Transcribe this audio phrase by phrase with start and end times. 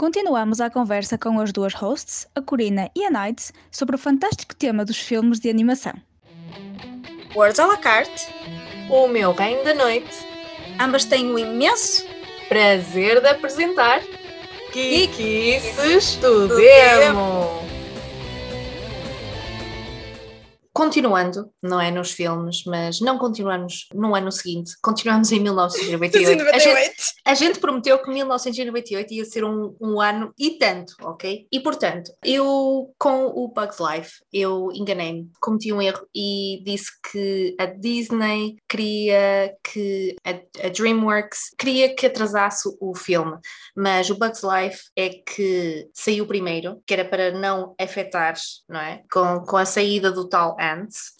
[0.00, 4.56] Continuamos a conversa com as duas hosts, a Corina e a Night, sobre o fantástico
[4.56, 5.92] tema dos filmes de animação.
[7.36, 8.26] Words à la carte,
[8.88, 10.26] o meu reino da noite.
[10.80, 12.06] Ambas têm o imenso
[12.48, 14.00] prazer de apresentar
[14.72, 16.48] Kikices do
[20.80, 26.54] Continuando, não é nos filmes, mas não continuamos no ano seguinte, continuamos em 1998.
[26.54, 31.46] a, gente, a gente prometeu que 1998 ia ser um, um, ano e tanto, ok?
[31.52, 37.54] E portanto, eu com o Bugs Life, eu enganei-me, cometi um erro e disse que
[37.60, 40.30] a Disney queria que a,
[40.66, 43.36] a DreamWorks queria que atrasasse o filme,
[43.76, 48.32] mas o Bugs Life é que saiu primeiro, que era para não afetar,
[48.66, 49.02] não é?
[49.12, 50.56] Com, com a saída do tal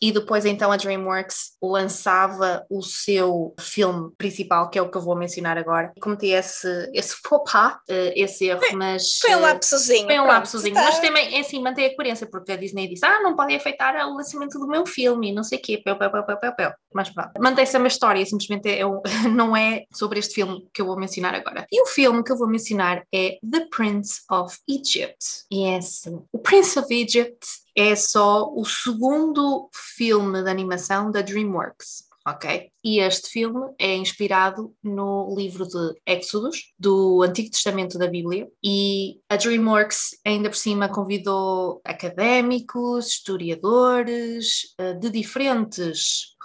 [0.00, 5.02] e depois então a DreamWorks lançava o seu filme principal, que é o que eu
[5.02, 5.92] vou mencionar agora.
[6.00, 9.18] Cometi esse, esse faux pas, uh, esse erro, mas.
[9.18, 10.06] Foi um eh, lapsozinho.
[10.06, 10.82] Foi um lapsozinho, tá.
[10.82, 13.96] mas também é assim, mantém a coerência, porque a Disney disse: ah, não pode afetar
[14.06, 16.72] o lançamento do meu filme, não sei o quê, pel, pel, pel, pel, pel, pel.
[16.92, 18.82] Mas pronto, mantém-se a minha história, simplesmente é,
[19.30, 21.66] não é sobre este filme que eu vou mencionar agora.
[21.70, 25.44] E o filme que eu vou mencionar é The Prince of Egypt.
[25.50, 31.22] E é assim: o Prince of Egypt é só o segundo filme de animação da
[31.22, 32.10] DreamWorks.
[32.26, 32.70] Ok?
[32.84, 39.18] E este filme é inspirado no livro de Éxodos, do Antigo Testamento da Bíblia, e
[39.26, 46.36] a DreamWorks ainda por cima convidou académicos, historiadores eh, de diferentes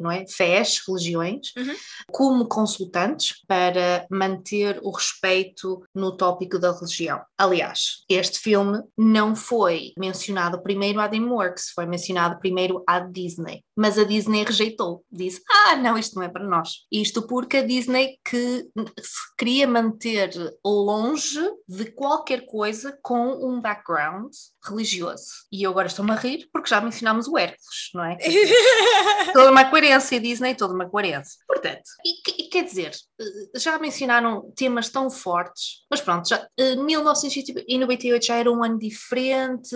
[0.00, 1.74] não é, fés, religiões, uhum.
[2.10, 7.20] como consultantes para manter o respeito no tópico da religião.
[7.36, 13.98] Aliás, este filme não foi mencionado primeiro à DreamWorks, foi mencionado primeiro à Disney, mas
[13.98, 16.86] a Disney rejeitou, disse, ah, não, isto não é para nós.
[16.90, 18.68] Isto porque a Disney que
[19.00, 20.30] se queria manter
[20.64, 24.32] longe de qualquer coisa com um background
[24.64, 25.24] religioso.
[25.50, 28.16] E eu agora estou-me a rir porque já mencionámos o Hércules, não é?
[29.32, 31.38] toda uma coerência, Disney, toda uma coerência.
[31.46, 38.06] Portanto, e, e, quer dizer, eh, já mencionaram temas tão fortes, mas pronto, já, 1998
[38.06, 39.74] eh, já era um ano diferente,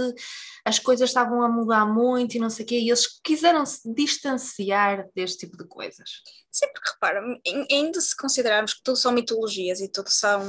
[0.67, 3.81] as coisas estavam a mudar muito e não sei o quê, e eles quiseram se
[3.95, 6.11] distanciar deste tipo de coisas.
[6.51, 7.23] Sim, porque repara,
[7.71, 10.43] ainda se considerarmos que tudo são mitologias e tudo são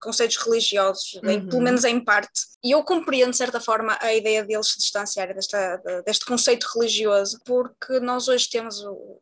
[0.00, 1.30] conceitos religiosos, uhum.
[1.30, 4.78] em, pelo menos em parte, e eu compreendo de certa forma a ideia deles se
[4.78, 9.20] distanciarem desta, deste conceito religioso, porque nós hoje temos o,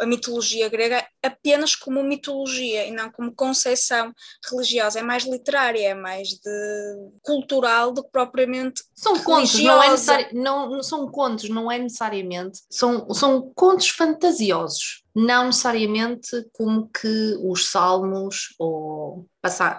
[0.00, 4.12] a mitologia grega apenas como mitologia e não como concepção
[4.50, 9.90] religiosa, é mais literária, é mais de cultural do que propriamente são contos, não, é
[9.90, 17.36] necessari- não são contos, não é necessariamente, são, são contos fantasiosos não necessariamente como que
[17.42, 19.26] os salmos ou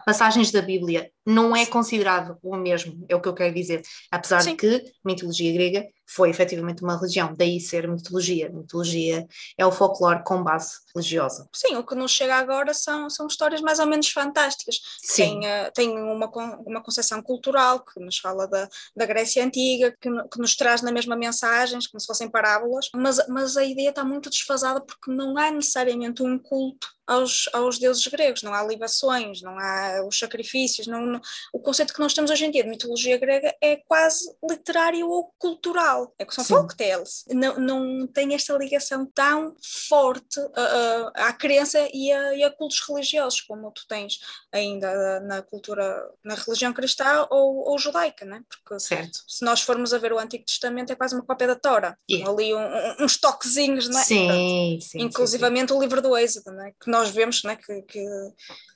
[0.05, 3.81] passagens da Bíblia não é considerado o mesmo, é o que eu quero dizer.
[4.11, 4.51] Apesar Sim.
[4.51, 8.49] de que a mitologia grega foi efetivamente uma religião, daí ser mitologia.
[8.49, 9.25] Mitologia
[9.57, 11.47] é o folclore com base religiosa.
[11.53, 14.79] Sim, o que nos chega agora são, são histórias mais ou menos fantásticas.
[15.01, 15.39] Sim.
[15.39, 16.27] Tem, uh, tem uma,
[16.65, 20.91] uma concepção cultural que nos fala da, da Grécia Antiga, que, que nos traz na
[20.91, 25.37] mesma mensagens, como se fossem parábolas, mas, mas a ideia está muito desfasada porque não
[25.37, 30.87] há necessariamente um culto aos, aos deuses gregos, não há libações, não há os sacrifícios,
[30.87, 34.33] não, não, o conceito que nós temos hoje em dia de mitologia grega é quase
[34.49, 39.55] literário ou cultural, é que são folk tales, não, não tem esta ligação tão
[39.89, 44.19] forte uh, uh, à crença e a, e a cultos religiosos como tu tens
[44.51, 48.41] ainda na cultura, na religião cristã ou, ou judaica, né?
[48.47, 49.19] porque certo.
[49.27, 52.29] se nós formos a ver o Antigo Testamento é quase uma cópia da Tora, yeah.
[52.29, 54.03] ali um, um, uns toquezinhos, não é?
[54.03, 55.77] Sim, sim, inclusivamente sim, sim.
[55.77, 56.71] o livro do Êxodo, né?
[56.79, 58.05] que nós nós vemos né, que, que,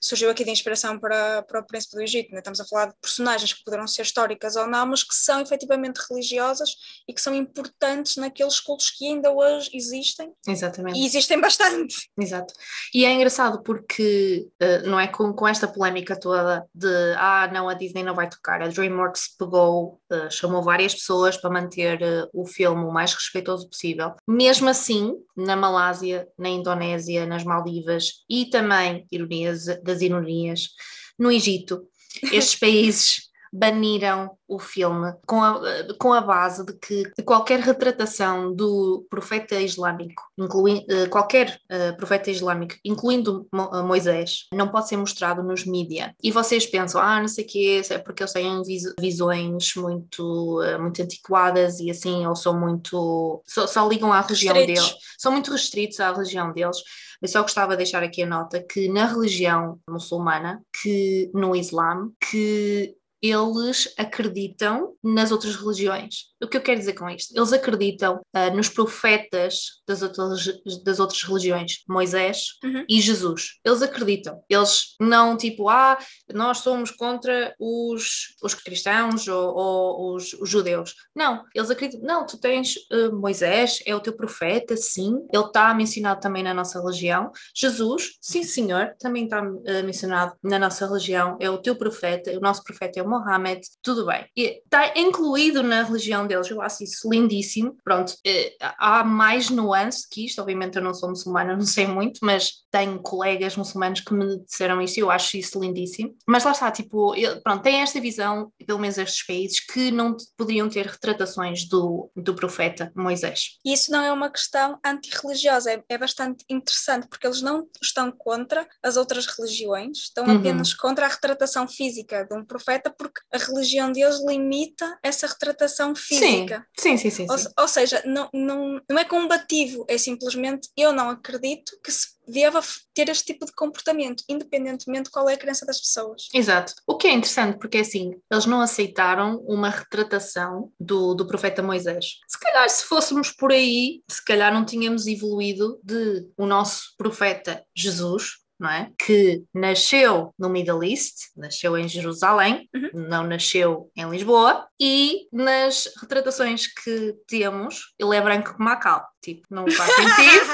[0.01, 2.31] surgiu aqui de inspiração para, para o Príncipe do Egito.
[2.31, 2.39] Né?
[2.39, 6.01] Estamos a falar de personagens que poderão ser históricas ou não, mas que são efetivamente
[6.09, 6.71] religiosas
[7.07, 10.31] e que são importantes naqueles cultos que ainda hoje existem.
[10.47, 10.99] Exatamente.
[10.99, 12.09] E existem bastante.
[12.19, 12.53] Exato.
[12.93, 17.69] E é engraçado porque, uh, não é, com, com esta polémica toda de ah, não,
[17.69, 22.29] a Disney não vai tocar, a DreamWorks pegou, uh, chamou várias pessoas para manter uh,
[22.33, 24.13] o filme o mais respeitoso possível.
[24.27, 30.69] Mesmo assim, na Malásia, na Indonésia, nas Maldivas, e também, ironias das ironias,
[31.17, 31.87] no Egito.
[32.31, 33.24] Estes países
[33.55, 35.61] baniram o filme com a,
[35.97, 42.29] com a base de que qualquer retratação do profeta islâmico, incluindo uh, qualquer uh, profeta
[42.29, 46.13] islâmico, incluindo uh, Moisés, não pode ser mostrado nos mídia.
[46.21, 50.61] E vocês pensam, ah, não sei o que é porque eles têm vis visões muito,
[50.79, 53.41] muito antiquadas e assim, ou são muito.
[53.47, 56.77] só, só ligam à religião deles, são muito restritos à religião deles.
[57.21, 62.09] Eu só gostava de deixar aqui a nota que na religião muçulmana, que no Islã,
[62.19, 62.95] que
[63.31, 66.33] eles acreditam nas outras religiões.
[66.41, 67.35] O que eu quero dizer com isto?
[67.35, 70.45] Eles acreditam uh, nos profetas das outras,
[70.83, 72.85] das outras religiões, Moisés uhum.
[72.89, 73.59] e Jesus.
[73.63, 74.41] Eles acreditam.
[74.49, 75.97] Eles não tipo, ah,
[76.33, 80.93] nós somos contra os, os cristãos ou, ou os, os, judeus.
[81.15, 85.73] Não, eles acreditam, não, tu tens uh, Moisés, é o teu profeta, sim, ele está
[85.73, 87.31] mencionado também na nossa religião.
[87.55, 92.41] Jesus, sim senhor, também está uh, mencionado na nossa religião, é o teu profeta, o
[92.41, 94.27] nosso profeta é o Mohammed, tudo bem.
[94.35, 97.77] E está incluído na religião deles, eu acho isso lindíssimo.
[97.83, 102.19] Pronto, eh, há mais nuance que isto, obviamente eu não sou muçulmana, não sei muito,
[102.21, 106.15] mas tenho colegas muçulmanos que me disseram isto e eu acho isso lindíssimo.
[106.27, 107.13] Mas lá está, tipo,
[107.43, 112.35] pronto, tem esta visão, pelo menos estes países, que não poderiam ter retratações do, do
[112.35, 113.57] profeta Moisés.
[113.65, 118.11] E isso não é uma questão antirreligiosa, é, é bastante interessante, porque eles não estão
[118.11, 120.37] contra as outras religiões, estão uhum.
[120.37, 125.95] apenas contra a retratação física de um profeta, porque a religião deles limita essa retratação
[125.95, 126.65] física.
[126.77, 127.27] Sim, sim, sim.
[127.27, 127.45] sim, sim.
[127.57, 132.15] Ou, ou, seja, não, não, não é combativo, é simplesmente eu não acredito que se
[132.27, 132.61] deva
[132.93, 136.27] ter este tipo de comportamento, independentemente de qual é a crença das pessoas.
[136.33, 136.73] Exato.
[136.87, 142.17] O que é interessante, porque assim, eles não aceitaram uma retratação do, do profeta Moisés.
[142.27, 147.63] Se calhar, se fôssemos por aí, se calhar não tínhamos evoluído de o nosso profeta
[147.75, 148.91] Jesus, não é?
[148.97, 152.89] Que nasceu no Middle East, nasceu em Jerusalém, uhum.
[152.93, 159.05] não nasceu em Lisboa, e nas retratações que temos, ele é branco como a cal,
[159.21, 160.45] tipo, não faz sentido.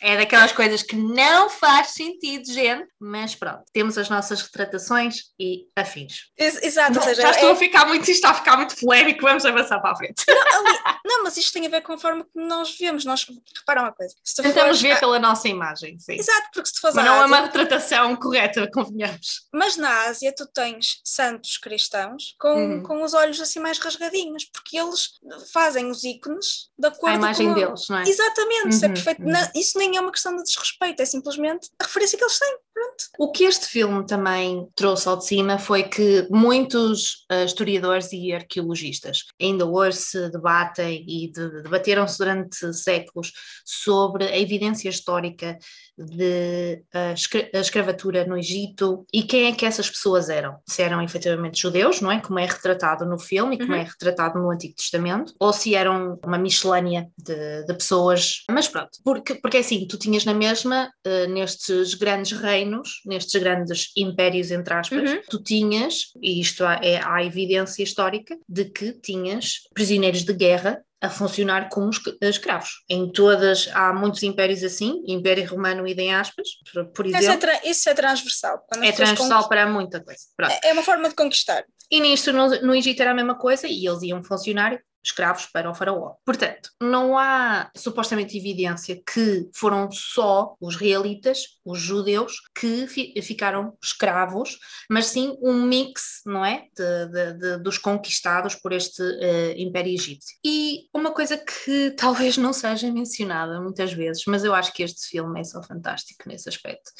[0.00, 5.66] É daquelas coisas que não faz sentido, gente, mas pronto, temos as nossas retratações e
[5.76, 6.30] afins.
[6.38, 7.52] Exato, seja, já estou é...
[7.52, 10.24] a ficar muito, isto está a ficar muito polémico, vamos avançar para a frente.
[10.26, 13.26] Não, ali, não, mas isto tem a ver com a forma como nós vemos, nós,
[13.58, 14.14] repara uma coisa.
[14.36, 14.96] Tentamos ver a...
[14.98, 16.14] pela nossa imagem, sim.
[16.14, 17.22] Exato, porque se tu fores Mas não Ásia...
[17.22, 19.46] é uma retratação correta, convenhamos.
[19.52, 22.82] Mas na Ásia tu tens santos cristãos com, uhum.
[22.82, 25.10] com os olhos assim mais rasgadinhos, porque eles
[25.52, 27.54] fazem os ícones da cor A imagem com...
[27.54, 28.02] deles, não é?
[28.02, 28.68] Exatamente, uhum.
[28.68, 29.22] isso é uhum, perfeito.
[29.22, 29.32] Uhum.
[29.32, 32.38] Não, isso nem nem é uma questão de desrespeito, é simplesmente a referência que eles
[32.38, 32.58] têm.
[32.80, 33.04] Pronto.
[33.18, 38.32] O que este filme também trouxe ao de cima foi que muitos uh, historiadores e
[38.32, 43.32] arqueologistas ainda hoje se debatem e de, debateram-se durante séculos
[43.64, 45.58] sobre a evidência histórica
[45.98, 46.82] de
[47.14, 50.56] escra a escravatura no Egito e quem é que essas pessoas eram?
[50.66, 52.20] Se eram efetivamente judeus, não é?
[52.20, 53.80] Como é retratado no filme e como uhum.
[53.80, 58.44] é retratado no Antigo Testamento, ou se eram uma miscelânea de, de pessoas.
[58.50, 62.69] Mas pronto, porque, porque é assim, tu tinhas na mesma, uh, nestes grandes reinos,
[63.04, 65.20] nestes grandes impérios, entre aspas, uhum.
[65.28, 71.08] tu tinhas, e isto é, há evidência histórica, de que tinhas prisioneiros de guerra a
[71.08, 71.90] funcionar como
[72.20, 72.84] escravos.
[72.88, 76.48] Em todas, há muitos impérios assim, Império Romano e em aspas,
[76.94, 77.26] por, exemplo.
[77.26, 78.66] Isso é, isso é transversal.
[78.82, 80.20] é transversal para muita coisa.
[80.36, 80.52] Pronto.
[80.52, 81.64] É, é uma forma de conquistar.
[81.90, 85.70] E nisto no, no Egito era a mesma coisa e eles iam funcionar escravos para
[85.70, 86.14] o faraó.
[86.24, 93.76] Portanto, não há supostamente evidência que foram só os realitas, os judeus, que fi ficaram
[93.82, 94.58] escravos,
[94.88, 99.92] mas sim um mix, não é, de, de, de, dos conquistados por este uh, Império
[99.92, 100.36] Egípcio.
[100.44, 105.06] E uma coisa que talvez não seja mencionada muitas vezes, mas eu acho que este
[105.08, 106.90] filme é só fantástico nesse aspecto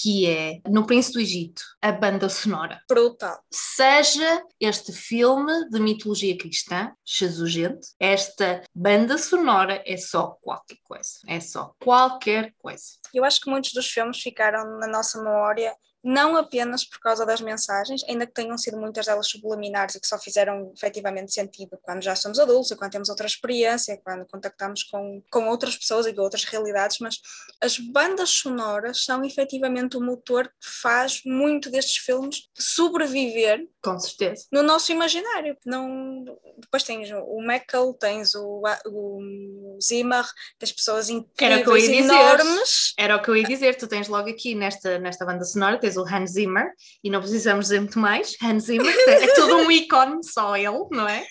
[0.00, 2.80] que é No Príncipe do Egito, a banda sonora.
[2.88, 3.36] Brutal.
[3.50, 11.10] Seja este filme de mitologia cristã, Jesus gente, esta banda sonora é só qualquer coisa.
[11.26, 12.84] É só qualquer coisa.
[13.12, 15.74] Eu acho que muitos dos filmes ficaram na nossa memória
[16.08, 20.06] não apenas por causa das mensagens, ainda que tenham sido muitas delas subliminares e que
[20.06, 25.22] só fizeram efetivamente sentido quando já somos adultos, quando temos outra experiência, quando contactamos com,
[25.30, 27.20] com outras pessoas e com outras realidades, mas
[27.60, 34.46] as bandas sonoras são efetivamente o motor que faz muito destes filmes sobreviver com certeza.
[34.50, 35.58] no nosso imaginário.
[35.66, 36.24] Não,
[36.56, 40.24] depois tens o Meckel, tens o, o Zimmer,
[40.58, 42.70] tens pessoas incríveis, Era o que eu ia enormes.
[42.70, 42.94] Dizer.
[42.96, 45.97] Era o que eu ia dizer, tu tens logo aqui nesta, nesta banda sonora, tens
[45.98, 48.36] o Hans Zimmer, e não precisamos dizer muito mais.
[48.42, 51.26] Hans Zimmer é todo um ícone, só ele, não é?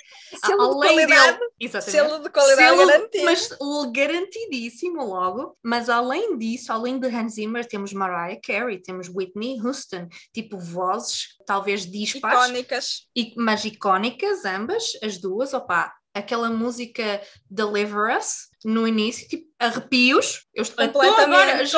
[0.45, 3.25] Selo Além de qualidade, dele, exatamente, selo de qualidade selo, garantido.
[3.25, 3.49] Mas
[3.93, 5.57] garantidíssimo logo.
[5.63, 11.37] Mas além disso, além de Hans Zimmer, temos Mariah Carey, temos Whitney Houston, tipo vozes
[11.45, 12.43] talvez dispares.
[12.43, 13.07] Icónicas.
[13.37, 20.45] mas icónicas, ambas, as duas, opá, aquela música Deliver Us no início, tipo, arrepios.
[20.53, 21.73] Eu estou agora, completamente.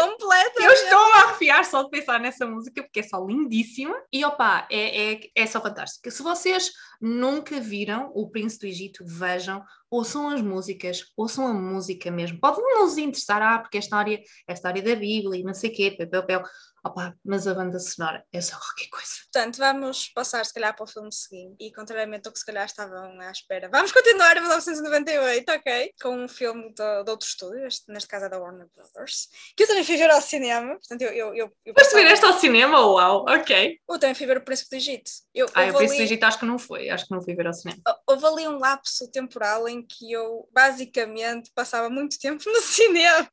[0.64, 4.68] Eu estou a arrepiar só de pensar nessa música porque é só lindíssima e opá,
[4.72, 6.10] é, é, é só fantástica.
[6.10, 12.12] Se vocês nunca viram O Príncipe do Egito, vejam, ouçam as músicas, ouçam a música
[12.12, 12.40] mesmo.
[12.40, 14.16] Pode não nos interessar, ah, porque é a história,
[14.48, 16.44] é a história da Bíblia e não sei o quê, papel,
[16.86, 19.12] Opa, mas a banda sonora é só qualquer coisa.
[19.32, 22.66] Portanto, vamos passar se calhar para o filme seguinte e contrariamente ao que se calhar
[22.66, 25.94] estavam à espera, vamos continuar em 1998, ok?
[26.02, 29.64] Com um filme de, de outro estúdio, este, neste caso é da Warner Brothers, que
[29.64, 30.74] eu também fui ver ao cinema.
[30.76, 32.80] Portanto, eu, eu, eu, eu Mas ver este ao cinema?
[32.80, 33.80] Uau, ok.
[33.90, 35.12] Eu também fui ver o Príncipe do Egito.
[35.34, 37.48] Eu, ah, o Príncipe do Egito acho que não foi, acho que não fui ver
[37.48, 37.82] ao cinema.
[38.08, 43.30] Houve ali um lapso temporal em que eu basicamente passava muito tempo no cinema.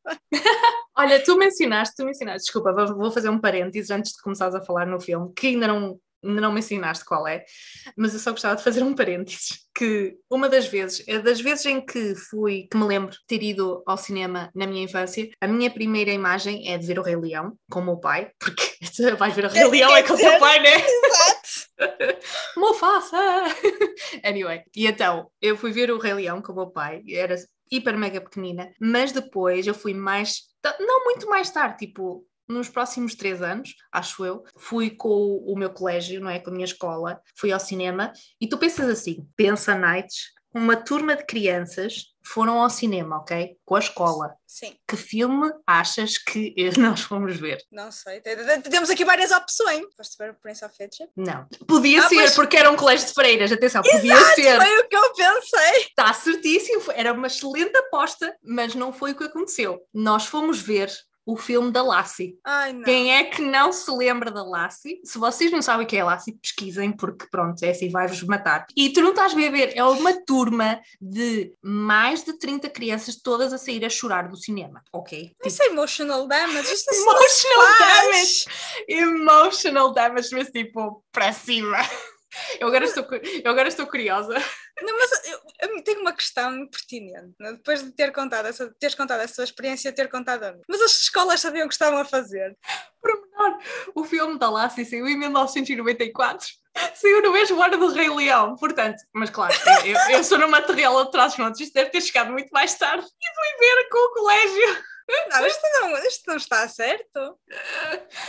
[0.98, 4.86] Olha, tu mencionaste, tu mencionaste, desculpa, vou fazer um parênteses antes de começares a falar
[4.86, 7.44] no filme, que ainda não, ainda não me ensinaste qual é,
[7.96, 11.66] mas eu só gostava de fazer um parênteses, que uma das vezes, é das vezes
[11.66, 15.70] em que fui, que me lembro ter ido ao cinema na minha infância, a minha
[15.70, 18.62] primeira imagem é de ver o Rei Leão com o meu pai, porque
[19.18, 20.74] vais ver o Rei Leão é com o teu pai, né?
[20.74, 21.46] Exato!
[22.56, 23.44] Mufasa!
[24.24, 27.36] anyway, e então, eu fui ver o Rei Leão com o meu pai, era
[27.70, 30.42] hiper mega pequenina, mas depois eu fui mais,
[30.80, 35.70] não muito mais tarde, tipo nos próximos três anos, acho eu, fui com o meu
[35.70, 36.38] colégio, não é?
[36.38, 41.14] Com a minha escola, fui ao cinema e tu pensas assim, pensa nights, uma turma
[41.14, 43.56] de crianças foram ao cinema, ok?
[43.62, 44.34] Com a escola.
[44.46, 44.74] Sim.
[44.88, 47.58] Que filme achas que nós fomos ver?
[47.70, 48.22] Não sei.
[48.22, 49.84] Temos aqui várias opções.
[49.94, 51.12] Foste ver o Prince of Egypt?
[51.14, 51.46] Não.
[51.68, 52.34] Podia ah, ser, mas...
[52.34, 53.52] porque era um colégio de freiras.
[53.52, 54.56] Atenção, Exato, podia ser.
[54.56, 55.82] Foi o que eu pensei.
[55.82, 56.82] Está certíssimo.
[56.94, 59.78] Era uma excelente aposta, mas não foi o que aconteceu.
[59.92, 60.90] Nós fomos ver
[61.26, 62.38] o filme da Lassie.
[62.44, 65.00] Ai, Quem é que não se lembra da Lassie?
[65.04, 68.64] Se vocês não sabem o que é Lassie, pesquisem, porque pronto, é assim, vai-vos matar.
[68.76, 73.52] E tu não estás a ver, é uma turma de mais de 30 crianças todas
[73.52, 75.34] a sair a chorar do cinema, ok?
[75.44, 78.44] Isso é emotional damage, isto é Emotional damage!
[78.86, 81.78] Emotional damage, mas tipo, para cima.
[82.60, 83.04] Eu agora estou,
[83.44, 84.34] eu agora estou curiosa.
[84.82, 87.52] Não, mas eu, eu tenho uma questão pertinente, né?
[87.52, 90.62] depois de ter contado essa, teres contado essa experiência, ter contado a mim.
[90.68, 92.56] Mas as escolas sabiam o que estavam a fazer.
[93.00, 93.58] Por menor,
[93.94, 96.46] o filme da Lassie saiu em 1994.
[96.94, 101.04] Saiu no mesmo ano do Rei Leão, portanto, mas claro, eu, eu sou no material
[101.04, 104.12] de trás montes, isto deve ter chegado muito mais tarde e fui ver com o
[104.12, 104.84] colégio.
[105.30, 107.38] Não, isto não, isto não está certo.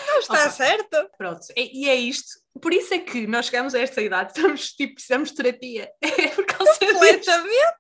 [0.08, 0.52] Não está okay.
[0.52, 1.10] certo.
[1.18, 2.40] Pronto, e, e, é isto.
[2.60, 5.90] Por isso é que nós chegamos a esta idade, estamos, tipo, precisamos de terapia.
[6.18, 7.78] É por causa Completamente.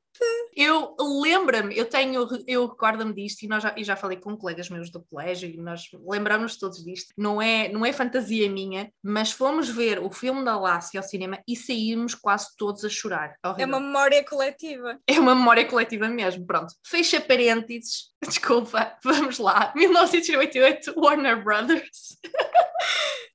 [0.55, 4.69] Eu lembro-me, eu tenho, eu recordo-me disto e nós já, e já falei com colegas
[4.69, 7.13] meus do colégio e nós lembramos todos disto.
[7.15, 11.39] Não é, não é fantasia minha, mas fomos ver o filme da Lassie ao cinema
[11.47, 13.35] e saímos quase todos a chorar.
[13.57, 14.99] É uma memória coletiva.
[15.05, 16.73] É uma memória coletiva mesmo, pronto.
[16.83, 19.71] Fecha parênteses, desculpa, vamos lá.
[19.75, 22.17] 1988, Warner Brothers.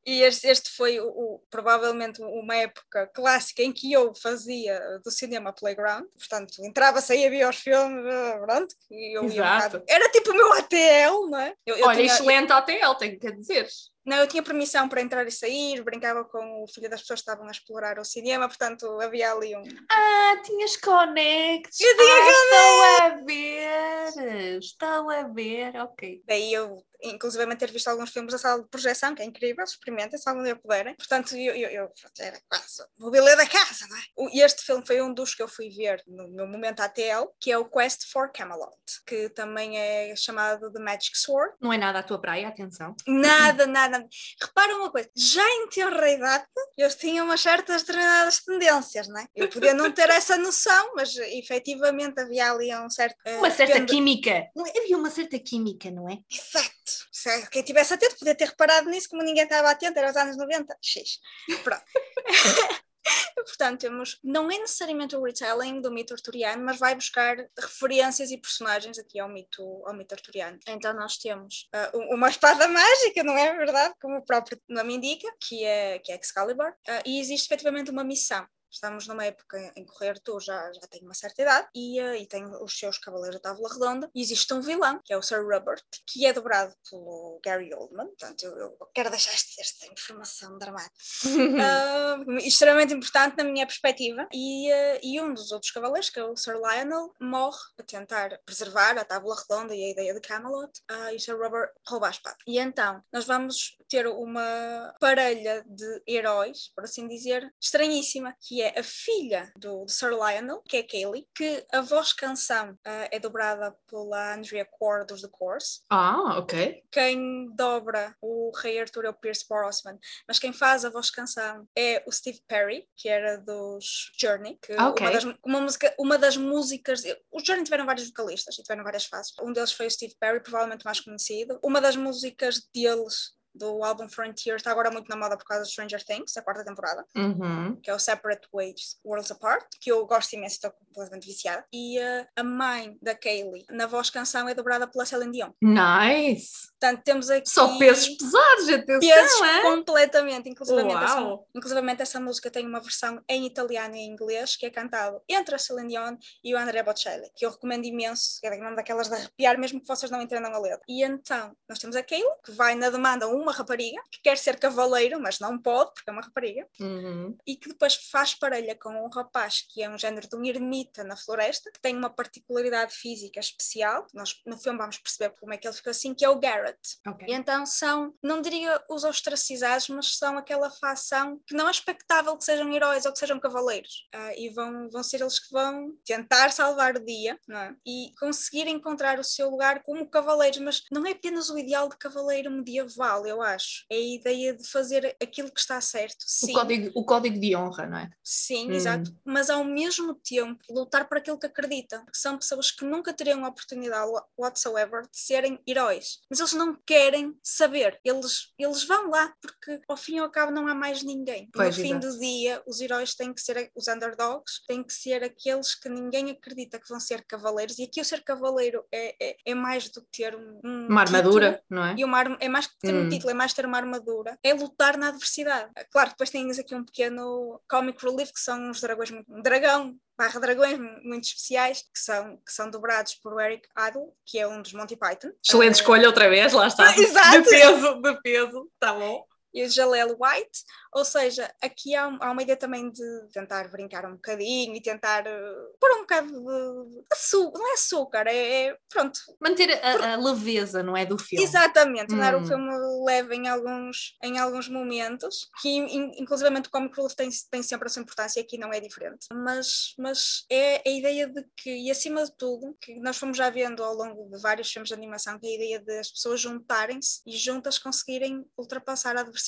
[0.04, 5.10] E este, este foi o, o, provavelmente uma época clássica em que eu fazia do
[5.10, 8.04] cinema playground, portanto, entrava, saía, via os filmes,
[8.40, 9.78] pronto, e eu Exato.
[9.78, 11.54] Um Era tipo o meu ATL, não é?
[11.66, 12.52] Eu, eu Olha, tinha, excelente.
[12.52, 13.68] ATL, tenho que dizer.
[14.04, 17.30] Não, eu tinha permissão para entrar e sair, brincava com o filho das pessoas que
[17.30, 19.62] estavam a explorar o cinema, portanto havia ali um.
[19.90, 21.80] Ah, tinhas connects!
[21.80, 24.58] Eu tinha ah, Estou a ver!
[24.58, 26.22] Estou a ver, ok.
[26.26, 30.18] Daí eu inclusive ter visto alguns filmes da sala de projeção, que é incrível, experimentem
[30.18, 30.94] se algum dia puderem.
[30.94, 34.34] Portanto, eu, eu, eu era quase mobília da casa, não é?
[34.34, 37.50] E este filme foi um dos que eu fui ver no meu momento ATL, que
[37.50, 41.54] é o Quest for Camelot, que também é chamado The Magic Sword.
[41.60, 42.94] Não é nada a tua praia, atenção.
[43.06, 43.91] Nada, nada.
[44.40, 46.44] Repara uma coisa, já em tenra idade
[46.76, 49.26] eu tinha umas certas determinadas tendências, não é?
[49.34, 53.16] Eu podia não ter essa noção, mas efetivamente havia ali um certo...
[53.26, 53.86] Uh, uma certa pendo...
[53.88, 54.48] química.
[54.56, 56.18] Havia uma certa química, não é?
[56.30, 56.72] Exato.
[57.10, 60.36] Se quem tivesse atento podia ter reparado nisso, como ninguém estava atento, era os anos
[60.36, 60.76] 90.
[60.80, 61.18] X.
[61.62, 61.84] Pronto.
[63.34, 68.38] Portanto, temos, não é necessariamente o retelling do mito arturiano, mas vai buscar referências e
[68.38, 70.58] personagens aqui ao mito, ao mito arturiano.
[70.68, 73.94] Então, nós temos uh, uma espada mágica, não é verdade?
[74.00, 78.04] Como o próprio nome indica, que é, que é Excalibur, uh, e existe efetivamente uma
[78.04, 81.68] missão estamos numa época em que o Rei Arthur já, já tem uma certa idade
[81.74, 84.10] e, uh, e tem os seus cavaleiros da Távola Redonda.
[84.14, 88.06] E existe um vilão, que é o Sir Robert, que é dobrado pelo Gary Oldman.
[88.06, 90.92] Portanto, eu, eu quero deixar esta, informação dramática.
[91.26, 94.26] uh, extremamente importante na minha perspectiva.
[94.32, 98.40] E, uh, e um dos outros cavaleiros, que é o Sir Lionel, morre a tentar
[98.44, 100.72] preservar a Távola Redonda e a ideia de Camelot.
[101.12, 102.36] e o Sir Robert rouba a espada.
[102.46, 108.80] E então, nós vamos ter uma parelha de heróis, por assim dizer, estranhíssima, que é
[108.80, 113.18] a filha do, do Sir Lionel, que é Kaylee, que a voz canção uh, é
[113.18, 115.80] dobrada pela Andrea Core dos The Course.
[115.90, 116.82] Ah, ok.
[116.90, 121.66] Quem dobra o Rei Arthur é o Pierce Brosnan, mas quem faz a voz canção
[121.76, 125.06] é o Steve Perry, que era dos Journey, que ah, okay.
[125.06, 127.02] uma, das, uma, música, uma das músicas,
[127.32, 129.32] os Journey tiveram vários vocalistas e tiveram várias fases.
[129.40, 131.58] Um deles foi o Steve Perry, provavelmente mais conhecido.
[131.62, 135.70] Uma das músicas deles do álbum Frontier está agora muito na moda por causa de
[135.70, 137.76] Stranger Things, a quarta temporada, uhum.
[137.82, 141.64] que é o Separate Ways Worlds Apart, que eu gosto imenso, estou completamente viciada.
[141.72, 145.50] E uh, a mãe da Kaylee, na voz canção, é dobrada pela Celine Dion.
[145.60, 146.70] Nice!
[146.80, 147.48] Portanto, temos aqui.
[147.48, 149.00] Só pesos pesados, atenção!
[149.00, 149.62] Pesos é?
[149.62, 150.48] completamente.
[150.48, 154.70] Inclusivamente essa, inclusivamente essa música tem uma versão em italiano e em inglês que é
[154.70, 158.74] cantado entre a Celine Dion e o André Bocelli, que eu recomendo imenso, é uma
[158.74, 160.82] daquelas de arrepiar, mesmo que vocês não entendam a letra.
[160.88, 164.38] E então, nós temos a Kaylee, que vai na demanda um uma rapariga que quer
[164.38, 167.36] ser cavaleiro, mas não pode, porque é uma rapariga, uhum.
[167.46, 171.04] e que depois faz parelha com um rapaz que é um género de um ermita
[171.04, 174.06] na floresta, que tem uma particularidade física especial.
[174.14, 176.78] Nós no filme vamos perceber como é que ele ficou assim, que é o Garrett.
[177.06, 177.28] Okay.
[177.28, 182.36] E então são, não diria os ostracizados, mas são aquela facção que não é expectável
[182.36, 184.08] que sejam heróis ou que sejam cavaleiros.
[184.14, 187.74] Uh, e vão, vão ser eles que vão tentar salvar o dia é?
[187.86, 191.96] e conseguir encontrar o seu lugar como cavaleiros, mas não é apenas o ideal de
[191.96, 193.84] cavaleiro medieval, eu acho.
[193.90, 196.24] É a ideia de fazer aquilo que está certo.
[196.26, 196.52] Sim.
[196.52, 198.10] O, código, o código de honra, não é?
[198.22, 198.74] Sim, hum.
[198.74, 199.12] exato.
[199.24, 202.04] Mas ao mesmo tempo lutar por aquilo que acredita.
[202.12, 206.20] São pessoas que nunca teriam a oportunidade whatsoever de serem heróis.
[206.30, 207.98] Mas eles não querem saber.
[208.04, 211.48] Eles, eles vão lá porque ao fim e ao cabo não há mais ninguém.
[211.52, 212.08] Pois, no fim exato.
[212.08, 216.30] do dia, os heróis têm que ser os underdogs, têm que ser aqueles que ninguém
[216.30, 217.78] acredita que vão ser cavaleiros.
[217.78, 221.00] E aqui o ser cavaleiro é, é, é mais do que ter um, um uma
[221.02, 221.94] armadura, título, não é?
[221.96, 223.06] E uma, é mais que ter Hum.
[223.06, 224.38] um título, é mais ter uma armadura.
[224.42, 225.70] É lutar na adversidade.
[225.90, 230.38] Claro, depois tens aqui um pequeno comic relief que são uns dragões, um dragão barra
[230.38, 234.72] dragões muito especiais que são, que são dobrados por Eric Idle, que é um dos
[234.72, 235.30] Monty Python.
[235.44, 236.94] Excelente Uh, escolha outra vez, lá está.
[236.96, 237.42] Exato.
[237.42, 239.24] De peso, de peso, tá bom.
[239.54, 244.04] E o Jaleel White, ou seja, aqui há, há, uma ideia também de tentar brincar
[244.06, 248.76] um bocadinho e tentar uh, pôr um bocado de açúcar, não é açúcar, é, é
[248.88, 249.20] pronto.
[249.40, 251.44] Manter a, a, leveza, não é, do filme.
[251.44, 252.42] Exatamente, tornar Hum.
[252.42, 252.70] o filme
[253.04, 257.86] leve em alguns, em alguns momentos, que in, inclusivamente o Comic Relief tem, tem sempre
[257.86, 259.26] a sua importância e aqui não é diferente.
[259.32, 263.50] Mas, mas é a ideia de que, e acima de tudo, que nós fomos já
[263.50, 266.40] vendo ao longo de vários filmes de animação, que é a ideia de as pessoas
[266.40, 269.41] juntarem-se e juntas conseguirem ultrapassar a adversidade.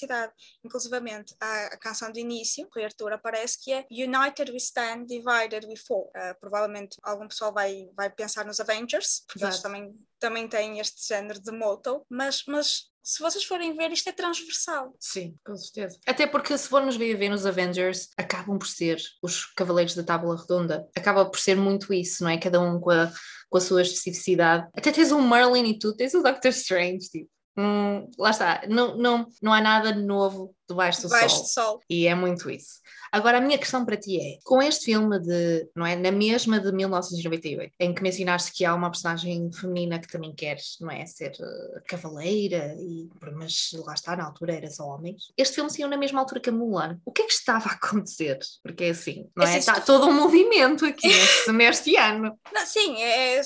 [0.65, 5.67] Inclusivamente, a, a canção de início, que Arthur aparece, que é United we stand, divided
[5.67, 6.11] we fall.
[6.17, 11.07] Uh, provavelmente algum pessoal vai, vai pensar nos Avengers, porque eles também, também têm este
[11.07, 14.97] género de motto, mas, mas se vocês forem ver, isto é transversal.
[14.99, 15.99] Sim, com certeza.
[16.07, 20.41] Até porque se formos ver, ver nos Avengers, acabam por ser os Cavaleiros da Tábua
[20.41, 20.89] Redonda.
[20.97, 22.39] Acaba por ser muito isso, não é?
[22.39, 23.13] Cada um com a,
[23.51, 24.67] com a sua especificidade.
[24.75, 27.34] Até tens o Merlin e tudo, tens o Doctor Strange, tipo.
[27.57, 31.45] Hum, lá está, não, não, não há nada novo debaixo do Debaixo sol.
[31.45, 31.81] do sol.
[31.89, 32.81] E é muito isso.
[33.15, 35.95] Agora, a minha questão para ti é: com este filme de, não é?
[35.95, 40.57] Na mesma de 1998, em que mencionaste que há uma personagem feminina que também quer,
[40.81, 41.07] não é?
[41.07, 45.33] Ser uh, cavaleira, e, mas lá está, na altura era só homens.
[45.37, 46.99] Este filme saiu na mesma altura que a Mulan.
[47.05, 48.37] O que é que estava a acontecer?
[48.65, 49.49] Porque é assim, não é?
[49.49, 52.37] Assim, se Está todo um movimento aqui neste, neste ano.
[52.53, 53.43] Não, sim, é, é-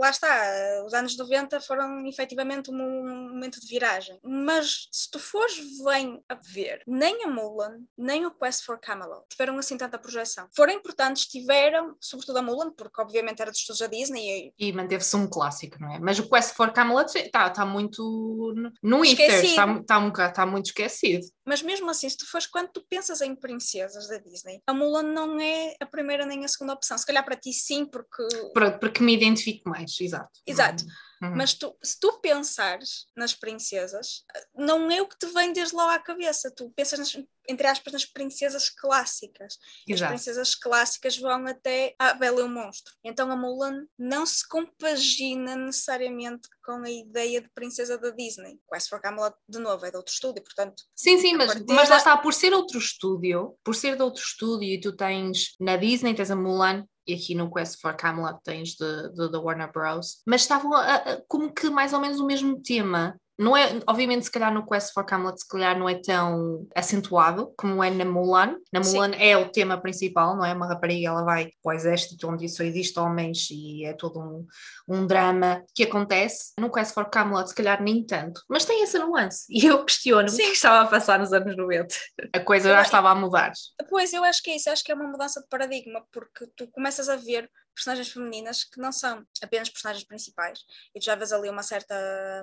[0.00, 0.82] lá está.
[0.84, 4.18] Os anos 90 foram efetivamente um momento de viragem.
[4.24, 9.11] Mas se tu fores bem a ver, nem a Mulan, nem o Quest for Camelot
[9.28, 10.48] tiveram assim tanta projeção.
[10.54, 14.72] Foram importantes, tiveram, sobretudo a Mulan, porque obviamente era dos estudos da Disney e E
[14.72, 15.98] manteve-se um clássico, não é?
[15.98, 19.46] Mas o Quest for Camelot está tá muito no- Ether, Esquecido.
[19.50, 21.26] está, está, um está muito esquecido.
[21.44, 25.02] Mas mesmo assim, se tu fores quando tu pensas em princesas da Disney, a Mulan
[25.02, 26.96] não é a primeira nem a segunda opção.
[26.96, 28.22] Se calhar para ti sim, porque
[28.54, 30.30] Para- Porque me identifico mais, exato.
[30.46, 30.84] Exato.
[31.22, 31.36] Uhum.
[31.36, 35.94] Mas tu, se tu pensares nas princesas, não é o que te vem desde lá
[35.94, 36.50] à cabeça.
[36.50, 39.56] Tu pensas, nas, entre aspas, nas princesas clássicas.
[39.86, 40.04] Exato.
[40.04, 42.92] As princesas clássicas vão até a Bela e o Monstro.
[43.04, 48.58] Então a Mulan não se compagina necessariamente com a ideia de princesa da Disney.
[48.68, 50.82] Quest for Camelot, de novo, é de outro estúdio, portanto...
[50.94, 54.68] Sim, sim, mas, mas lá está, por ser outro estúdio, por ser de outro estúdio
[54.68, 58.76] e tu tens, na Disney tens a Mulan, e aqui no Quest for Camelot tens
[58.76, 60.22] da Warner Bros.
[60.26, 63.20] Mas estavam a, a, como que mais ou menos o mesmo tema.
[63.38, 67.52] Não é, obviamente, se calhar no Quest for Camelot, se calhar não é tão acentuado
[67.56, 68.56] como é na Mulan.
[68.72, 69.18] Na Mulan Sim.
[69.18, 70.52] é o tema principal, não é?
[70.52, 74.46] Uma rapariga, ela vai para o exército onde só existe homens e é todo um,
[74.88, 76.52] um drama que acontece.
[76.58, 79.46] No Quest for Camelot, se calhar nem tanto, mas tem essa nuance.
[79.48, 80.42] E eu questiono Sim.
[80.42, 81.94] o que estava a passar nos anos 90.
[82.34, 83.52] A coisa já estava a mudar.
[83.88, 86.68] Pois, eu acho que é isso, acho que é uma mudança de paradigma, porque tu
[86.70, 90.60] começas a ver personagens femininas que não são apenas personagens principais
[90.94, 91.94] e tu já vês ali uma certa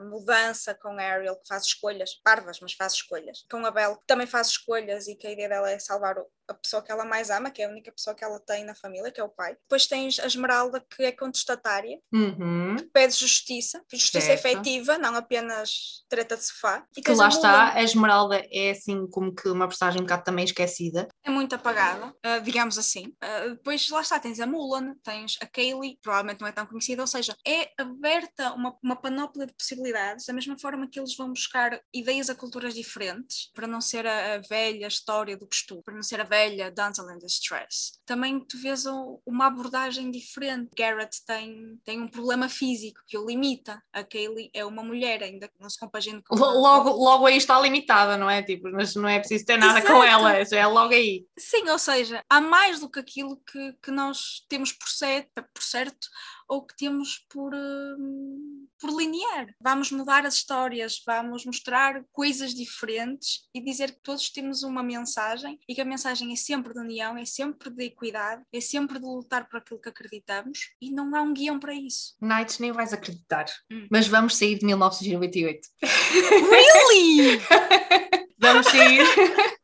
[0.10, 4.08] mudança com a Ariel que faz escolhas, parvas, mas faz escolhas, com a Belle que
[4.08, 6.16] também faz escolhas e que a ideia dela é salvar
[6.50, 8.74] a pessoa que ela mais ama, que é a única pessoa que ela tem na
[8.74, 9.56] família, que é o pai.
[9.62, 12.76] Depois tens a Esmeralda que é contestatária, uhum.
[12.76, 14.46] que pede justiça, justiça certo.
[14.46, 16.84] efetiva, não apenas treta de sofá.
[16.98, 20.24] E que lá a está, a Esmeralda é assim como que uma personagem um bocado
[20.24, 21.08] também esquecida.
[21.24, 23.14] É muito apagada, uh, digamos assim.
[23.24, 26.66] Uh, depois lá está, tens a Mulan, tens tens a Kaylee, provavelmente não é tão
[26.66, 31.16] conhecida, ou seja, é aberta uma, uma panóplia de possibilidades, da mesma forma que eles
[31.16, 35.84] vão buscar ideias a culturas diferentes, para não ser a, a velha história do costume,
[35.84, 38.00] para não ser a velha Damsel in Distress.
[38.06, 40.70] Também tu vês o, uma abordagem diferente.
[40.76, 45.48] Garrett tem, tem um problema físico que o limita, a Kaylee é uma mulher, ainda
[45.48, 46.36] que não se compagine com...
[46.36, 48.42] Logo, logo aí está limitada, não é?
[48.42, 49.94] Tipo, mas não é preciso ter nada Exato.
[49.94, 51.26] com ela, já é logo aí.
[51.38, 55.64] Sim, ou seja, há mais do que aquilo que, que nós temos por ser por
[55.64, 56.08] certo
[56.48, 59.54] ou que temos por, hum, por linear.
[59.62, 65.60] Vamos mudar as histórias, vamos mostrar coisas diferentes e dizer que todos temos uma mensagem
[65.68, 69.06] e que a mensagem é sempre de união, é sempre de equidade, é sempre de
[69.06, 72.16] lutar por aquilo que acreditamos e não há um guião para isso.
[72.22, 73.88] Nights nem vais acreditar, hum.
[73.92, 75.68] mas vamos sair de 1998.
[75.82, 77.40] Really?
[78.40, 79.04] vamos sair,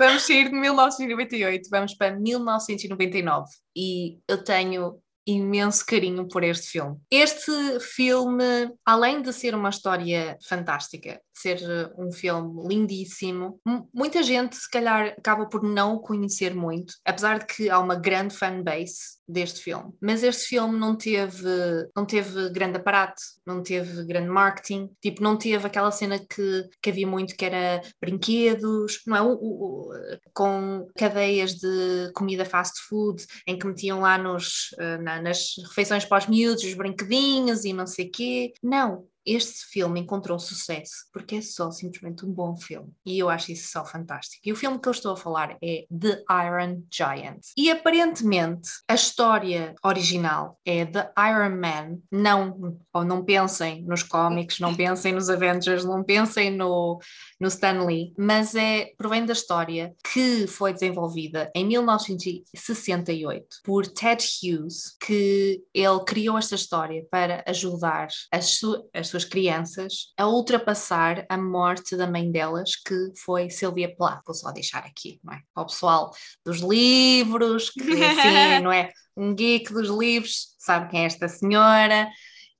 [0.00, 6.96] vamos sair de 1998, vamos para 1999 e eu tenho imenso carinho por este filme.
[7.10, 13.60] Este filme, além de ser uma história fantástica, ser um filme lindíssimo,
[13.92, 17.94] muita gente se calhar acaba por não o conhecer muito, apesar de que há uma
[17.94, 19.92] grande fanbase deste filme.
[20.00, 21.48] Mas este filme não teve,
[21.94, 26.90] não teve grande aparato, não teve grande marketing, tipo, não teve aquela cena que, que
[26.90, 29.22] havia muito que era brinquedos, não é?
[29.22, 29.92] O, o,
[30.34, 36.04] com cadeias de comida fast food, em que metiam lá nos, eh, na, nas refeições
[36.04, 38.52] para os miúdos os brinquedinhos e não sei quê.
[38.62, 43.52] Não, este filme encontrou sucesso porque é só simplesmente um bom filme e eu acho
[43.52, 44.40] isso só fantástico.
[44.44, 47.40] E o filme que eu estou a falar é The Iron Giant.
[47.56, 51.98] E aparentemente a história original é The Iron Man.
[52.10, 56.98] Não, ou não pensem nos cómics, não pensem nos Avengers, não pensem no,
[57.38, 64.24] no Stan Lee, mas é provém da história que foi desenvolvida em 1968 por Ted
[64.42, 68.60] Hughes, que ele criou esta história para ajudar as,
[68.94, 72.94] as suas crianças a ultrapassar a morte da mãe delas, que
[73.24, 74.22] foi Sylvia Plath.
[74.24, 75.40] Vou só deixar aqui, não é?
[75.52, 76.10] Para o pessoal
[76.44, 78.90] dos livros, que assim, não é?
[79.16, 82.08] Um geek dos livros, sabe quem é esta senhora?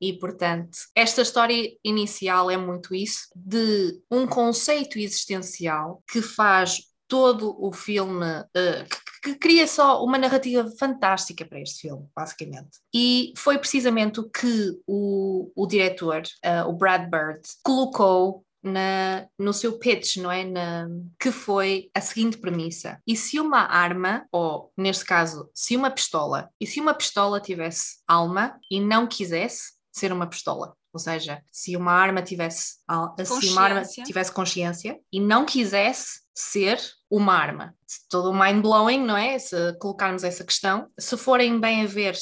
[0.00, 7.54] E, portanto, esta história inicial é muito isso, de um conceito existencial que faz todo
[7.62, 12.78] o filme, uh, que, que, cria só uma narrativa fantástica para este filme, basicamente.
[12.94, 19.52] E foi precisamente o que o, o diretor, uh, o Brad Bird, colocou na, no
[19.52, 20.44] seu pitch, não é?
[20.44, 20.86] Na,
[21.18, 26.50] que foi a seguinte premissa: e se uma arma, ou neste caso, se uma pistola,
[26.60, 30.74] e se uma pistola tivesse alma e não quisesse ser uma pistola?
[30.92, 32.78] Ou seja, se uma arma tivesse,
[33.16, 37.74] se uma arma tivesse consciência e não quisesse ser uma arma.
[38.08, 39.38] Todo mind-blowing, não é?
[39.38, 40.88] Se colocarmos essa questão.
[40.98, 42.16] Se forem bem a ver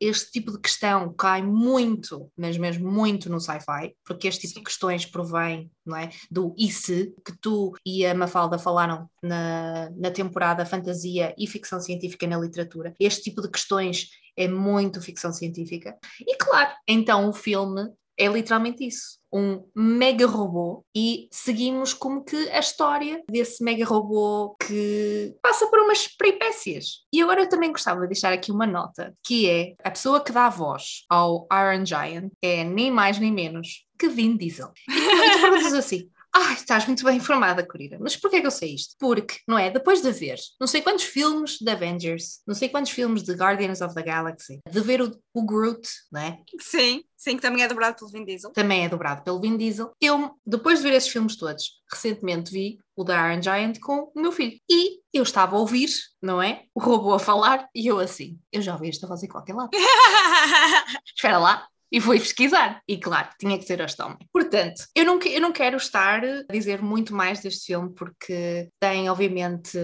[0.00, 4.64] este tipo de questão cai muito, mas mesmo muito no sci-fi, porque este tipo de
[4.64, 10.10] questões provém não é, do e se, que tu e a Mafalda falaram na, na
[10.10, 12.94] temporada Fantasia e Ficção Científica na Literatura.
[12.98, 15.96] Este tipo de questões é muito ficção científica.
[16.20, 19.18] E claro, então o filme É literalmente isso.
[19.32, 25.80] Um mega robô e seguimos como que a história desse mega robô que passa por
[25.80, 27.04] umas peripécias.
[27.12, 30.30] E agora eu também gostava de deixar aqui uma nota, que é a pessoa que
[30.30, 34.72] dá voz ao Iron Giant é nem mais nem menos que Vin Diesel.
[34.88, 37.96] E tu perguntas assim, ah, estás muito bem informada, querida.
[38.00, 38.96] Mas porquê que eu sei isto?
[38.98, 39.70] Porque, não é?
[39.70, 43.80] Depois de ver não sei quantos filmes de Avengers, não sei quantos filmes de Guardians
[43.80, 46.38] of the Galaxy, de ver o, o Groot, não é?
[46.60, 48.50] Sim, sim, que também é dobrado pelo Vin Diesel.
[48.50, 49.92] Também é dobrado pelo Vin Diesel.
[50.00, 54.20] Eu, depois de ver esses filmes todos, recentemente vi o da Iron Giant com o
[54.20, 54.58] meu filho.
[54.68, 56.64] E eu estava a ouvir, não é?
[56.74, 59.70] O robô a falar e eu assim, eu já ouvi esta voz em qualquer lado.
[61.14, 62.82] Espera lá, e fui pesquisar.
[62.88, 64.18] E claro, tinha que ser este homem.
[64.32, 69.08] Portanto, eu não, eu não quero estar a dizer muito mais deste filme, porque tem,
[69.08, 69.78] obviamente,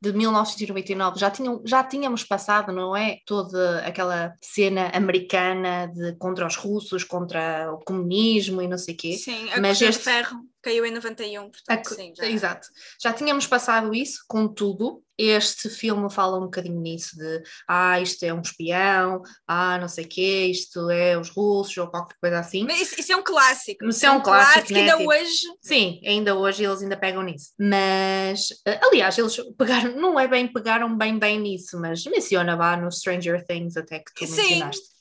[0.00, 3.18] de 1999, já, tinham, já tínhamos passado, não é?
[3.24, 8.96] Toda aquela cena americana de contra os russos, contra o comunismo e não sei o
[8.96, 9.12] quê.
[9.12, 12.12] Sim, a Mas este ferro caiu em 91, portanto, a, sim.
[12.16, 12.26] Já...
[12.26, 12.68] Exato.
[13.02, 18.32] Já tínhamos passado isso, contudo, este filme fala um bocadinho nisso de ah, isto é
[18.32, 22.64] um espião, ah, não sei o quê, isto é os russos ou qualquer coisa assim.
[22.64, 23.84] Mas isso, isso é um clássico.
[23.86, 24.80] Isso é um, é um clássico, clássico né?
[24.80, 25.40] ainda tipo, hoje.
[25.60, 27.52] Sim, ainda hoje eles ainda pegam nisso.
[27.58, 32.76] Mas, eh, aliás, eles pegaram, não é bem, pegaram bem bem nisso, mas menciona vá
[32.76, 34.36] no Stranger Things até que tu Sim.
[34.36, 34.92] mencionaste.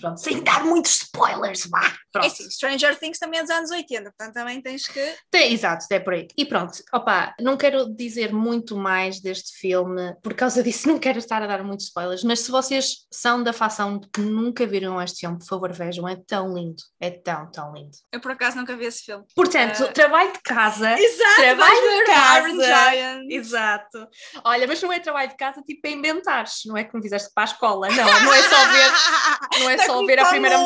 [0.00, 1.92] Pronto, sem dar muitos spoilers, vá.
[2.16, 5.14] É assim, Stranger Things também é dos anos 80, portanto também tens que.
[5.30, 6.28] Tem, exato, é por aí.
[6.36, 11.18] E pronto, opa, não quero dizer muito mais deste filme, por causa disso não quero
[11.18, 15.00] estar a dar muitos spoilers, mas se vocês são da facção de que nunca viram
[15.00, 17.96] este filme, por favor vejam, é tão lindo, é tão, tão lindo.
[18.10, 19.24] Eu por acaso nunca vi esse filme.
[19.34, 19.92] Portanto, uh...
[19.92, 20.98] trabalho de casa.
[20.98, 23.22] Exato, trabalho de casa.
[23.28, 24.08] Exato.
[24.44, 27.44] Olha, mas não é trabalho de casa tipo para inventares, não é como fizeste para
[27.44, 28.92] a escola, não, não é só ver
[29.60, 30.56] não é tá só ver a primeira.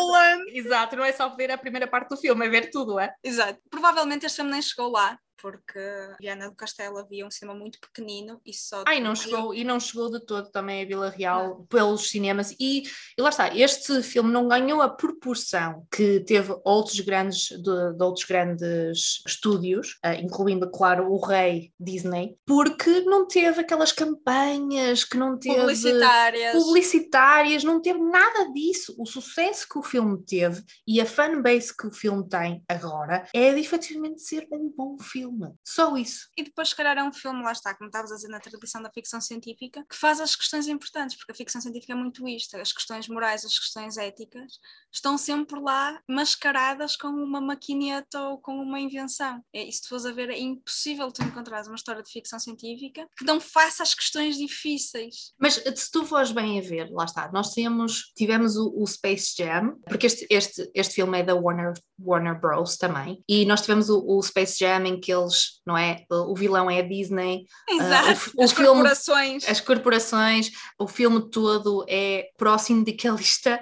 [0.49, 3.15] Exato, não é só ver a primeira parte do filme, é ver tudo, é?
[3.23, 3.59] Exato.
[3.71, 5.79] Provavelmente este filme nem chegou lá, porque
[6.21, 8.83] Viana do Castelo havia um cinema muito pequenino e só.
[8.85, 11.67] Ai, não chegou, e não chegou de todo também a Vila Real não.
[11.67, 12.51] pelos cinemas.
[12.59, 12.83] E,
[13.17, 18.03] e, lá está, este filme não ganhou a proporção que teve outros grandes, de, de
[18.03, 25.17] outros grandes estúdios, uh, incluindo, claro, o Rei Disney, porque não teve aquelas campanhas que
[25.17, 25.61] não teve.
[25.61, 26.53] Publicitárias.
[26.53, 28.97] Publicitárias, não teve nada disso.
[28.99, 33.55] O sucesso que o filme teve e a fanbase que o filme tem agora é
[33.55, 36.29] de efetivamente ser um bom filme Só isso.
[36.37, 38.83] E depois, se calhar, é um filme, lá está, como estavas a dizer, na tradição
[38.83, 42.57] da ficção científica, que faz as questões importantes, porque a ficção científica é muito isto,
[42.57, 44.59] as questões morais, as questões éticas,
[44.93, 49.43] estão sempre lá mascaradas com uma maquineta ou com uma invenção.
[49.53, 53.07] E se tu fores a ver, é impossível tu encontrares uma história de ficção científica
[53.17, 55.33] que não faça as questões difíceis.
[55.39, 59.35] Mas se tu fores bem a ver, lá está, nós temos, tivemos o, o Space
[59.37, 62.77] Jam, porque este, este, este filme é da Warner, Warner Bros.
[62.77, 66.05] também, e nós tivemos o, o Space Jam em que eles, não é?
[66.11, 67.47] O vilão é a Disney.
[67.69, 69.49] Exato, uh, o, o as filme, corporações.
[69.49, 73.61] As corporações, o filme todo é pró-sindicalista.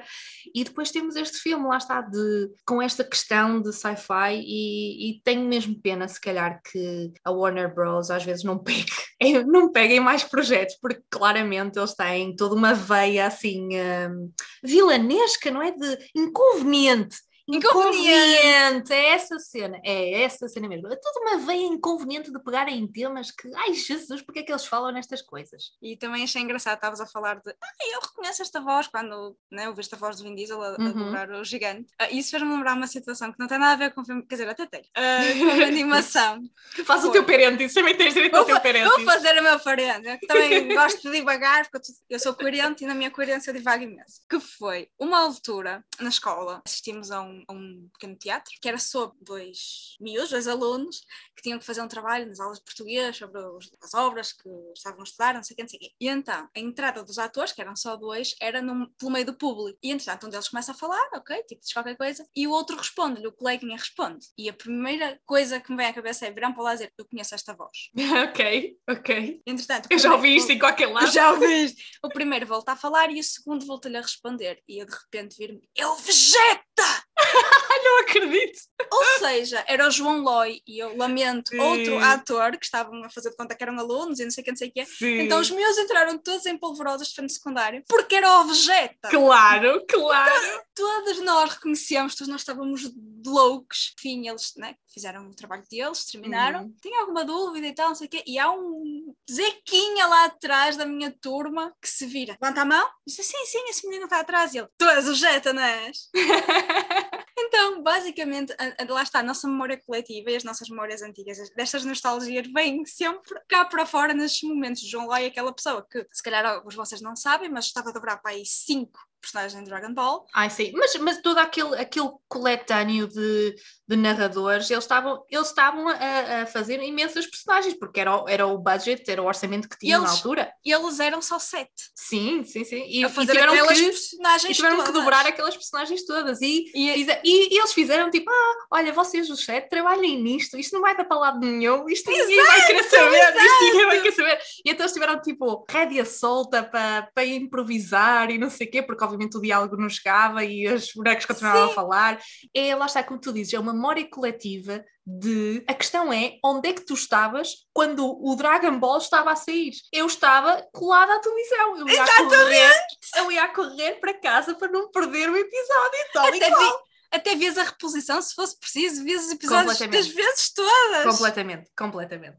[0.54, 5.20] E depois temos este filme, lá está, de, com esta questão de sci-fi, e, e,
[5.24, 8.10] tenho mesmo pena, se calhar, que a Warner Bros.
[8.10, 8.86] às vezes não pegue,
[9.46, 14.30] não peguem mais projetos, porque claramente eles têm toda uma veia assim um,
[14.62, 15.72] vilanesca, não é?
[15.72, 20.88] De inconveniente Inconveniente, é essa cena, é essa cena mesmo.
[20.88, 24.50] É toda uma veia inconveniente de pegarem em temas que, ai Jesus, porque é que
[24.50, 25.72] eles falam nestas coisas?
[25.82, 29.68] E também achei engraçado, estavas a falar de, ai, eu reconheço esta voz, quando né,
[29.68, 31.14] ouviste a voz do Vin Diesel a, uhum.
[31.14, 31.92] a o gigante.
[32.00, 34.36] Uh, isso fez-me lembrar uma situação que não tem nada a ver com filme, quer
[34.36, 36.42] dizer, até tem, uh, com animação.
[36.86, 38.88] Faz o teu parente, isso também tens direito ao teu parente.
[38.88, 42.86] Vou fazer o meu parente, eu também gosto de divagar, porque eu sou coerente e
[42.86, 44.22] na minha coerência eu divago imenso.
[44.30, 48.78] Que foi, uma altura, na escola, assistimos a um a um pequeno teatro, que era
[48.78, 51.00] sobre dois miúdos, dois alunos,
[51.36, 54.48] que tinham que fazer um trabalho nas aulas de português sobre os, as obras que
[54.76, 55.92] estavam a estudar, não sei o que, não sei o quê.
[56.00, 59.34] E então, a entrada dos atores, que eram só dois, era num, pelo meio do
[59.34, 59.78] público.
[59.82, 62.76] E entretanto, um deles começa a falar, ok, tipo, diz qualquer coisa, e o outro
[62.76, 64.26] responde-lhe, o coleguinha responde.
[64.38, 67.06] E a primeira coisa que me vem à cabeça é virar para lá dizer, eu
[67.06, 67.90] conheço esta voz.
[68.28, 69.42] ok, ok.
[69.46, 71.10] Entretanto, eu já ouvi isto em qualquer lado.
[71.10, 71.82] já ouvi isto.
[72.04, 74.62] O primeiro volta a falar e o segundo volta-lhe a responder.
[74.68, 77.04] E eu de repente vir-me, eu Vegeta!
[77.84, 78.60] não acredito!
[78.90, 81.58] Ou seja, era o João Loy e eu lamento Sim.
[81.58, 84.44] outro ator que estavam a fazer de conta que eram alunos e não sei o
[84.44, 84.84] que, não sei o que.
[84.86, 85.20] Sim.
[85.20, 89.08] Então os meus entraram todos em polvorosas de fundo secundário porque era o Vegeta.
[89.08, 90.34] Claro, claro.
[90.34, 92.90] Então, todos nós reconhecíamos, todos nós estávamos
[93.24, 93.94] loucos.
[93.98, 96.64] Enfim, eles né, fizeram o trabalho deles, terminaram.
[96.64, 96.74] Uhum.
[96.80, 98.22] Tem alguma dúvida e tal, não sei o quê.
[98.26, 102.36] E há um Zequinha lá atrás da minha turma que se vira.
[102.40, 102.88] Levanta a mão.
[103.06, 104.54] Diz sim, sim, esse menino está atrás.
[104.54, 106.10] E ele, tu és o Jeta, não és?
[107.36, 108.54] Então, basicamente,
[108.88, 113.40] lá está a nossa memória coletiva e as nossas memórias antigas, destas nostalgias vêm sempre
[113.48, 114.88] cá para fora nesses momentos.
[114.88, 117.92] João Lai é aquela pessoa que, se calhar, alguns vocês não sabem, mas estava a
[117.92, 120.26] dobrar para aí cinco personagens de Dragon Ball.
[120.34, 123.54] Ai, sim, mas, mas todo aquele, aquele coletâneo de,
[123.88, 128.46] de narradores, eles estavam, eles estavam a, a fazer imensas personagens, porque era, o, era
[128.46, 130.52] o budget, era o orçamento que tinham eles, na altura.
[130.64, 131.90] E eles eram só sete.
[131.94, 132.84] Sim, sim, sim.
[132.88, 136.40] E, a fazer e tiveram, que, personagens e tiveram que dobrar aquelas personagens todas.
[136.40, 140.74] E, e, e, e, eles fizeram tipo, ah, olha, vocês os sete trabalhem nisto, isto
[140.74, 143.38] não vai dar para lado nenhum, isto ninguém exato, vai querer saber, exato.
[143.38, 144.38] isto ninguém vai querer saber.
[144.64, 148.82] E então eles tiveram tipo rédea solta para, para improvisar e não sei o quê,
[148.82, 151.72] porque obviamente o diálogo não chegava e os bonecos continuavam Sim.
[151.72, 152.20] a falar.
[152.52, 155.64] É, lá está, como tu dizes, é uma memória coletiva de.
[155.68, 159.72] A questão é onde é que tu estavas quando o Dragon Ball estava a sair?
[159.92, 161.78] Eu estava colada à televisão.
[161.78, 162.72] Eu ia, a correr,
[163.16, 165.98] eu ia correr para casa para não perder o episódio.
[166.12, 166.72] Tal Até vi,
[167.10, 171.04] até vias a reposição se fosse preciso, vias os episódios das vezes todas.
[171.04, 172.36] Completamente, completamente.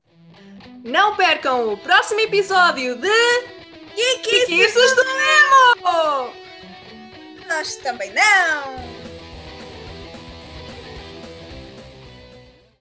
[0.83, 3.55] Não percam o próximo episódio de
[3.95, 6.44] Geekices do Nemo!
[7.47, 9.04] Nós também não!